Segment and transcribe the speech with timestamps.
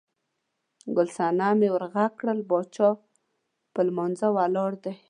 [0.95, 2.89] ګل صنمې ور غږ کړل، باچا
[3.73, 4.93] په لمانځه ولاړ دی.